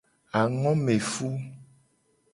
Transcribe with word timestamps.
Angomefu. 0.39 1.29